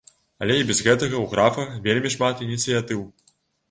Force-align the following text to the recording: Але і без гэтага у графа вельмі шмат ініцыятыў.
Але 0.45 0.55
і 0.61 0.65
без 0.69 0.81
гэтага 0.87 1.21
у 1.25 1.29
графа 1.35 1.69
вельмі 1.87 2.15
шмат 2.19 2.45
ініцыятыў. 2.51 3.11